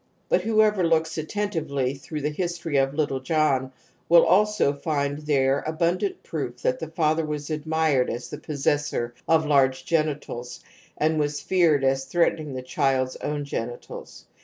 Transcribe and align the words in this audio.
But 0.29 0.41
whoever 0.41 0.83
looks 0.83 1.15
atten 1.19 1.49
tively 1.51 1.93
tjirough 1.95 2.23
the 2.23 2.31
history 2.31 2.75
of 2.77 2.95
little 2.95 3.19
John 3.19 3.71
will 4.09 4.25
also 4.25 4.73
find 4.73 5.19
there 5.19 5.63
abundant 5.67 6.23
proof 6.23 6.59
that 6.63 6.79
the 6.79 6.87
father 6.87 7.23
was 7.23 7.51
admired 7.51 8.09
as 8.09 8.27
the 8.31 8.39
possessor 8.39 9.13
of 9.27 9.45
large 9.45 9.85
genitals 9.85 10.63
and 10.97 11.19
was 11.19 11.39
feared 11.39 11.83
as 11.83 12.05
threatening 12.05 12.55
the 12.55 12.63
child's 12.63 13.15
own 13.17 13.45
geni 13.45 13.75
tals. 13.77 14.23